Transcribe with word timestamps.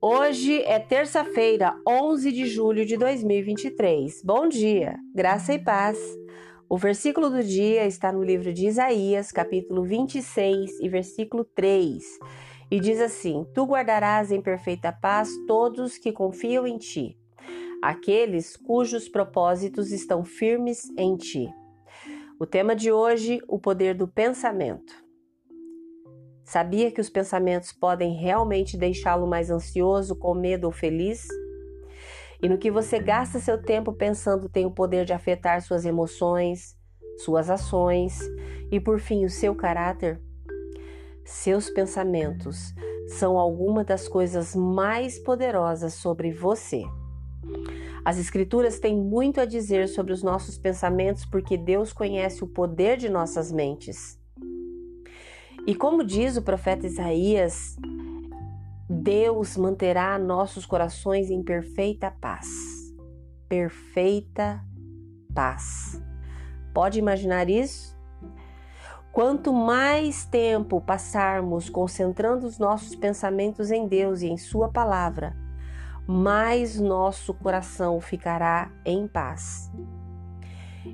Hoje 0.00 0.62
é 0.64 0.78
terça-feira, 0.78 1.74
11 1.88 2.30
de 2.30 2.44
julho 2.44 2.84
de 2.84 2.98
2023. 2.98 4.20
Bom 4.22 4.46
dia, 4.46 4.94
graça 5.14 5.54
e 5.54 5.58
paz. 5.58 5.98
O 6.68 6.76
versículo 6.76 7.30
do 7.30 7.42
dia 7.42 7.86
está 7.86 8.12
no 8.12 8.22
livro 8.22 8.52
de 8.52 8.66
Isaías, 8.66 9.32
capítulo 9.32 9.82
26 9.84 10.80
e 10.80 10.88
versículo 10.90 11.44
3. 11.44 12.04
E 12.70 12.78
diz 12.78 13.00
assim: 13.00 13.46
Tu 13.54 13.64
guardarás 13.64 14.30
em 14.30 14.42
perfeita 14.42 14.92
paz 14.92 15.30
todos 15.46 15.96
que 15.96 16.12
confiam 16.12 16.66
em 16.66 16.76
ti, 16.76 17.16
aqueles 17.82 18.54
cujos 18.54 19.08
propósitos 19.08 19.90
estão 19.90 20.22
firmes 20.22 20.90
em 20.98 21.16
ti. 21.16 21.48
O 22.38 22.44
tema 22.44 22.76
de 22.76 22.92
hoje, 22.92 23.40
o 23.48 23.58
poder 23.58 23.94
do 23.94 24.06
pensamento. 24.06 25.05
Sabia 26.46 26.92
que 26.92 27.00
os 27.00 27.10
pensamentos 27.10 27.72
podem 27.72 28.14
realmente 28.14 28.76
deixá-lo 28.76 29.26
mais 29.26 29.50
ansioso, 29.50 30.14
com 30.14 30.32
medo 30.32 30.66
ou 30.66 30.72
feliz? 30.72 31.26
E 32.40 32.48
no 32.48 32.56
que 32.56 32.70
você 32.70 33.00
gasta 33.00 33.40
seu 33.40 33.60
tempo 33.60 33.92
pensando 33.92 34.48
tem 34.48 34.64
o 34.64 34.70
poder 34.70 35.04
de 35.04 35.12
afetar 35.12 35.60
suas 35.60 35.84
emoções, 35.84 36.78
suas 37.18 37.50
ações 37.50 38.20
e, 38.70 38.78
por 38.78 39.00
fim, 39.00 39.24
o 39.24 39.28
seu 39.30 39.56
caráter? 39.56 40.22
Seus 41.24 41.68
pensamentos 41.68 42.72
são 43.08 43.36
alguma 43.36 43.82
das 43.82 44.06
coisas 44.06 44.54
mais 44.54 45.18
poderosas 45.18 45.94
sobre 45.94 46.30
você. 46.30 46.84
As 48.04 48.20
Escrituras 48.20 48.78
têm 48.78 48.96
muito 48.96 49.40
a 49.40 49.44
dizer 49.44 49.88
sobre 49.88 50.12
os 50.12 50.22
nossos 50.22 50.56
pensamentos 50.56 51.26
porque 51.26 51.56
Deus 51.56 51.92
conhece 51.92 52.44
o 52.44 52.46
poder 52.46 52.98
de 52.98 53.08
nossas 53.08 53.50
mentes. 53.50 54.24
E 55.66 55.74
como 55.74 56.04
diz 56.04 56.36
o 56.36 56.42
profeta 56.42 56.86
Isaías, 56.86 57.76
Deus 58.88 59.56
manterá 59.56 60.16
nossos 60.16 60.64
corações 60.64 61.28
em 61.28 61.42
perfeita 61.42 62.08
paz. 62.08 62.46
Perfeita 63.48 64.64
paz. 65.34 66.00
Pode 66.72 67.00
imaginar 67.00 67.50
isso? 67.50 67.96
Quanto 69.12 69.52
mais 69.52 70.24
tempo 70.24 70.80
passarmos 70.80 71.68
concentrando 71.68 72.46
os 72.46 72.58
nossos 72.58 72.94
pensamentos 72.94 73.72
em 73.72 73.88
Deus 73.88 74.22
e 74.22 74.28
em 74.28 74.36
Sua 74.36 74.68
palavra, 74.68 75.36
mais 76.06 76.78
nosso 76.78 77.34
coração 77.34 78.00
ficará 78.00 78.70
em 78.84 79.08
paz. 79.08 79.72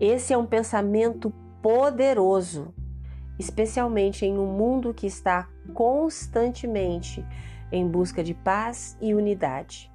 Esse 0.00 0.32
é 0.32 0.36
um 0.36 0.46
pensamento 0.46 1.32
poderoso 1.62 2.74
especialmente 3.38 4.24
em 4.24 4.38
um 4.38 4.46
mundo 4.46 4.94
que 4.94 5.06
está 5.06 5.48
constantemente 5.74 7.24
em 7.70 7.86
busca 7.86 8.22
de 8.22 8.34
paz 8.34 8.96
e 9.00 9.14
unidade. 9.14 9.90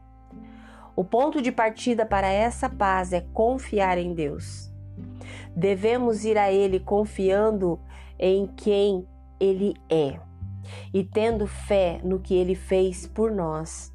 O 0.96 1.04
ponto 1.04 1.42
de 1.42 1.52
partida 1.52 2.06
para 2.06 2.28
essa 2.28 2.70
paz 2.70 3.14
é 3.14 3.22
confiar 3.34 3.98
em 3.98 4.14
Deus. 4.14 4.72
Devemos 5.56 6.26
ir 6.26 6.38
a 6.38 6.52
Ele 6.52 6.80
confiando 6.80 7.80
em 8.20 8.48
quem 8.48 9.08
Ele 9.40 9.74
é 9.90 10.20
e 10.94 11.04
tendo 11.04 11.48
fé 11.48 12.00
no 12.04 12.20
que 12.20 12.36
Ele 12.36 12.56
fez 12.56 13.08
por 13.08 13.32
nós. 13.32 13.94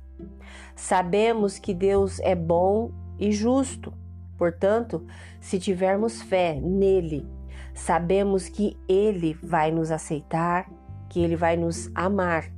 Sabemos 0.74 1.58
que 1.58 1.72
Deus 1.72 2.18
é 2.20 2.34
bom 2.34 2.90
e 3.18 3.32
justo, 3.32 3.92
portanto, 4.36 5.06
se 5.40 5.58
tivermos 5.58 6.20
fé 6.20 6.60
nele, 6.60 7.26
sabemos 7.74 8.48
que 8.48 8.76
Ele 8.88 9.34
vai 9.42 9.70
nos 9.70 9.90
aceitar, 9.90 10.70
que 11.08 11.20
Ele 11.20 11.36
vai 11.36 11.56
nos 11.56 11.90
amar. 11.94 12.50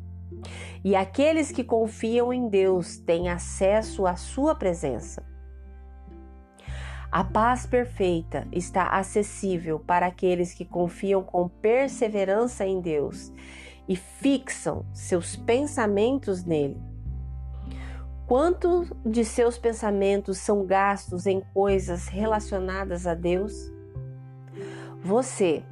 E 0.85 0.95
aqueles 0.95 1.51
que 1.51 1.65
confiam 1.65 2.33
em 2.33 2.49
Deus 2.49 2.99
têm 2.99 3.29
acesso 3.29 4.07
à 4.07 4.17
Sua 4.17 4.55
presença. 4.55 5.27
A 7.11 7.25
paz 7.25 7.67
perfeita 7.67 8.47
está 8.53 8.89
acessível 8.89 9.81
para 9.81 10.07
aqueles 10.07 10.53
que 10.53 10.65
confiam 10.65 11.23
com 11.23 11.49
perseverança 11.49 12.67
em 12.67 12.83
Deus 12.83 13.33
e 13.89 13.97
fixam 13.97 14.85
seus 14.93 15.35
pensamentos 15.35 16.45
nele. 16.45 16.77
Quanto 18.27 18.85
de 19.07 19.25
seus 19.25 19.57
pensamentos 19.57 20.37
são 20.37 20.67
gastos 20.67 21.25
em 21.25 21.41
coisas 21.55 22.09
relacionadas 22.09 23.07
a 23.07 23.15
Deus? 23.15 23.73
Você 25.03 25.63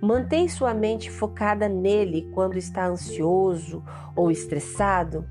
mantém 0.00 0.48
sua 0.48 0.72
mente 0.72 1.10
focada 1.10 1.68
nele 1.68 2.30
quando 2.32 2.56
está 2.56 2.86
ansioso 2.86 3.82
ou 4.14 4.30
estressado? 4.30 5.26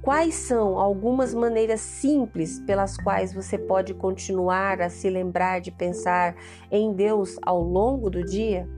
Quais 0.00 0.34
são 0.34 0.78
algumas 0.78 1.34
maneiras 1.34 1.80
simples 1.80 2.60
pelas 2.60 2.96
quais 2.96 3.34
você 3.34 3.58
pode 3.58 3.92
continuar 3.92 4.80
a 4.80 4.88
se 4.88 5.10
lembrar 5.10 5.60
de 5.60 5.72
pensar 5.72 6.36
em 6.70 6.92
Deus 6.94 7.36
ao 7.42 7.60
longo 7.60 8.08
do 8.08 8.24
dia? 8.24 8.68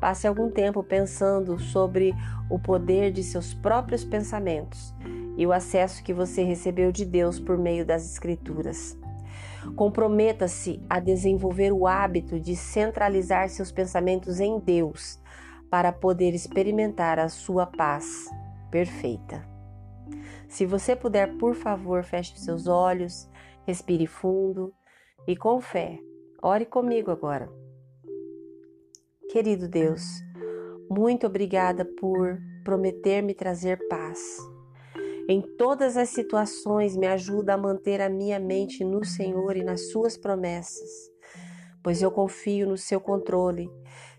Passe 0.00 0.26
algum 0.26 0.50
tempo 0.50 0.82
pensando 0.82 1.58
sobre 1.60 2.12
o 2.50 2.58
poder 2.58 3.12
de 3.12 3.22
seus 3.22 3.54
próprios 3.54 4.04
pensamentos 4.04 4.92
e 5.36 5.46
o 5.46 5.52
acesso 5.52 6.02
que 6.02 6.12
você 6.12 6.42
recebeu 6.42 6.90
de 6.90 7.04
Deus 7.04 7.38
por 7.38 7.56
meio 7.56 7.86
das 7.86 8.04
Escrituras. 8.04 8.98
Comprometa-se 9.76 10.80
a 10.88 11.00
desenvolver 11.00 11.72
o 11.72 11.86
hábito 11.86 12.38
de 12.38 12.54
centralizar 12.54 13.48
seus 13.48 13.72
pensamentos 13.72 14.40
em 14.40 14.58
Deus 14.58 15.20
para 15.70 15.92
poder 15.92 16.34
experimentar 16.34 17.18
a 17.18 17.28
sua 17.28 17.66
paz 17.66 18.28
perfeita. 18.70 19.44
Se 20.48 20.66
você 20.66 20.94
puder, 20.94 21.36
por 21.36 21.54
favor, 21.54 22.04
feche 22.04 22.38
seus 22.38 22.66
olhos, 22.66 23.28
respire 23.66 24.06
fundo 24.06 24.72
e 25.26 25.36
com 25.36 25.60
fé, 25.60 25.98
ore 26.42 26.66
comigo 26.66 27.10
agora. 27.10 27.48
Querido 29.30 29.66
Deus, 29.68 30.04
muito 30.88 31.26
obrigada 31.26 31.84
por 31.84 32.38
prometer 32.62 33.22
me 33.22 33.34
trazer 33.34 33.78
paz. 33.88 34.38
Em 35.28 35.40
todas 35.56 35.96
as 35.96 36.10
situações, 36.10 36.96
me 36.96 37.06
ajuda 37.06 37.54
a 37.54 37.58
manter 37.58 38.00
a 38.00 38.10
minha 38.10 38.38
mente 38.38 38.84
no 38.84 39.04
Senhor 39.04 39.56
e 39.56 39.64
nas 39.64 39.90
Suas 39.90 40.18
promessas, 40.18 40.90
pois 41.82 42.02
eu 42.02 42.10
confio 42.10 42.68
no 42.68 42.76
Seu 42.76 43.00
controle. 43.00 43.70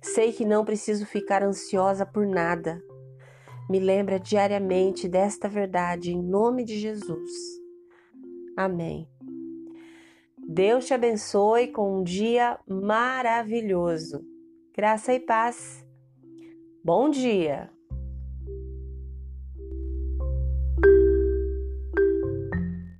Sei 0.02 0.32
que 0.32 0.44
não 0.44 0.66
preciso 0.66 1.06
ficar 1.06 1.44
ansiosa 1.44 2.06
por 2.06 2.26
nada. 2.26 2.82
Me 3.70 3.80
lembra 3.80 4.20
diariamente 4.20 5.08
desta 5.08 5.48
verdade, 5.48 6.12
em 6.12 6.22
nome 6.22 6.64
de 6.64 6.80
Jesus. 6.80 7.32
Amém. 8.58 9.08
Deus 10.48 10.86
te 10.86 10.94
abençoe 10.94 11.68
com 11.68 12.00
um 12.00 12.04
dia 12.04 12.60
maravilhoso. 12.68 14.24
Graça 14.76 15.14
e 15.14 15.20
paz. 15.20 15.86
Bom 16.84 17.10
dia! 17.10 17.75